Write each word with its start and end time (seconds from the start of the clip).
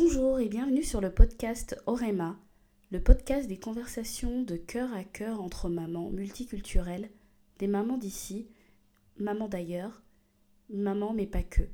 Bonjour 0.00 0.38
et 0.38 0.48
bienvenue 0.48 0.84
sur 0.84 1.00
le 1.00 1.12
podcast 1.12 1.76
Orema, 1.86 2.38
le 2.92 3.02
podcast 3.02 3.48
des 3.48 3.58
conversations 3.58 4.42
de 4.42 4.54
cœur 4.54 4.94
à 4.94 5.02
cœur 5.02 5.40
entre 5.40 5.68
mamans 5.68 6.10
multiculturelles, 6.10 7.10
des 7.58 7.66
mamans 7.66 7.98
d'ici, 7.98 8.46
mamans 9.16 9.48
d'ailleurs, 9.48 10.04
mamans 10.70 11.14
mais 11.14 11.26
pas 11.26 11.42
que. 11.42 11.64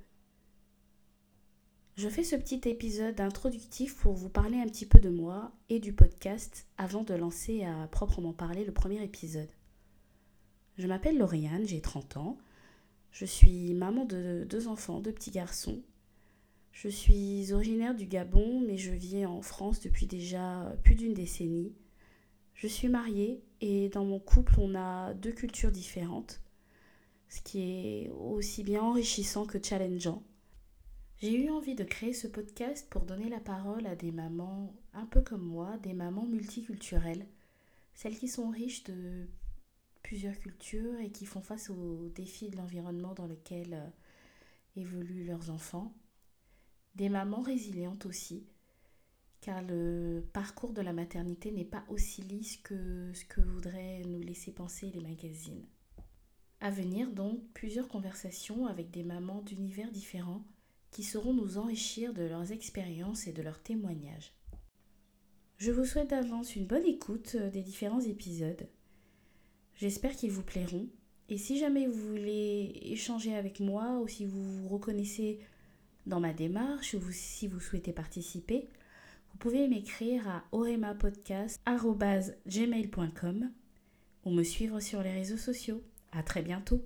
Je 1.96 2.08
fais 2.08 2.24
ce 2.24 2.34
petit 2.34 2.66
épisode 2.66 3.20
introductif 3.20 3.94
pour 3.96 4.14
vous 4.14 4.30
parler 4.30 4.58
un 4.58 4.68
petit 4.68 4.86
peu 4.86 5.00
de 5.00 5.10
moi 5.10 5.52
et 5.68 5.78
du 5.78 5.92
podcast 5.92 6.66
avant 6.78 7.04
de 7.04 7.12
lancer 7.12 7.62
à 7.64 7.88
proprement 7.88 8.32
parler 8.32 8.64
le 8.64 8.72
premier 8.72 9.04
épisode. 9.04 9.50
Je 10.78 10.86
m'appelle 10.86 11.18
Lauriane, 11.18 11.66
j'ai 11.66 11.82
30 11.82 12.16
ans. 12.16 12.38
Je 13.12 13.26
suis 13.26 13.74
maman 13.74 14.06
de 14.06 14.46
deux 14.48 14.66
enfants, 14.66 15.00
deux 15.00 15.12
petits 15.12 15.30
garçons. 15.30 15.82
Je 16.74 16.88
suis 16.88 17.52
originaire 17.52 17.94
du 17.94 18.04
Gabon, 18.04 18.60
mais 18.60 18.76
je 18.76 18.90
vis 18.90 19.24
en 19.24 19.40
France 19.42 19.80
depuis 19.80 20.06
déjà 20.06 20.74
plus 20.82 20.96
d'une 20.96 21.14
décennie. 21.14 21.72
Je 22.52 22.66
suis 22.66 22.88
mariée 22.88 23.44
et 23.60 23.88
dans 23.90 24.04
mon 24.04 24.18
couple, 24.18 24.56
on 24.58 24.74
a 24.74 25.14
deux 25.14 25.30
cultures 25.30 25.70
différentes, 25.70 26.42
ce 27.28 27.40
qui 27.42 27.60
est 27.62 28.10
aussi 28.10 28.64
bien 28.64 28.82
enrichissant 28.82 29.46
que 29.46 29.62
challengeant. 29.62 30.24
J'ai 31.18 31.44
eu 31.44 31.50
envie 31.50 31.76
de 31.76 31.84
créer 31.84 32.12
ce 32.12 32.26
podcast 32.26 32.88
pour 32.90 33.02
donner 33.02 33.28
la 33.28 33.40
parole 33.40 33.86
à 33.86 33.94
des 33.94 34.10
mamans 34.10 34.74
un 34.94 35.06
peu 35.06 35.22
comme 35.22 35.46
moi, 35.46 35.78
des 35.78 35.94
mamans 35.94 36.26
multiculturelles, 36.26 37.26
celles 37.94 38.18
qui 38.18 38.26
sont 38.28 38.50
riches 38.50 38.82
de 38.82 39.28
plusieurs 40.02 40.38
cultures 40.40 40.98
et 40.98 41.10
qui 41.10 41.24
font 41.24 41.40
face 41.40 41.70
aux 41.70 42.08
défis 42.16 42.50
de 42.50 42.56
l'environnement 42.56 43.14
dans 43.14 43.26
lequel 43.26 43.74
euh, 43.74 43.88
évoluent 44.76 45.24
leurs 45.24 45.50
enfants. 45.50 45.94
Des 46.94 47.08
mamans 47.08 47.42
résilientes 47.42 48.06
aussi, 48.06 48.46
car 49.40 49.62
le 49.62 50.24
parcours 50.32 50.72
de 50.72 50.80
la 50.80 50.92
maternité 50.92 51.50
n'est 51.50 51.64
pas 51.64 51.84
aussi 51.88 52.22
lisse 52.22 52.56
que 52.58 53.10
ce 53.12 53.24
que 53.24 53.40
voudraient 53.40 54.02
nous 54.06 54.20
laisser 54.20 54.52
penser 54.52 54.90
les 54.94 55.00
magazines. 55.00 55.66
À 56.60 56.70
venir 56.70 57.10
donc 57.10 57.40
plusieurs 57.52 57.88
conversations 57.88 58.66
avec 58.66 58.90
des 58.90 59.02
mamans 59.02 59.42
d'univers 59.42 59.90
différents 59.90 60.44
qui 60.90 61.02
sauront 61.02 61.34
nous 61.34 61.58
enrichir 61.58 62.14
de 62.14 62.22
leurs 62.22 62.52
expériences 62.52 63.26
et 63.26 63.32
de 63.32 63.42
leurs 63.42 63.62
témoignages. 63.62 64.32
Je 65.58 65.72
vous 65.72 65.84
souhaite 65.84 66.10
d'avance 66.10 66.56
une 66.56 66.66
bonne 66.66 66.86
écoute 66.86 67.36
euh, 67.38 67.50
des 67.50 67.62
différents 67.62 68.00
épisodes. 68.00 68.68
J'espère 69.74 70.14
qu'ils 70.14 70.30
vous 70.30 70.42
plairont. 70.42 70.88
Et 71.28 71.38
si 71.38 71.58
jamais 71.58 71.86
vous 71.86 72.08
voulez 72.10 72.72
échanger 72.82 73.34
avec 73.34 73.60
moi 73.60 73.98
ou 73.98 74.06
si 74.06 74.24
vous 74.24 74.42
vous 74.42 74.68
reconnaissez 74.68 75.40
dans 76.06 76.20
ma 76.20 76.32
démarche 76.32 76.94
ou 76.94 77.02
si 77.10 77.48
vous 77.48 77.60
souhaitez 77.60 77.92
participer, 77.92 78.70
vous 79.30 79.36
pouvez 79.38 79.68
m'écrire 79.68 80.26
à 80.28 80.44
oremapodcast.gmail.com 80.52 83.50
ou 84.24 84.30
me 84.30 84.42
suivre 84.42 84.80
sur 84.80 85.02
les 85.02 85.12
réseaux 85.12 85.36
sociaux. 85.36 85.82
À 86.12 86.22
très 86.22 86.40
bientôt 86.42 86.82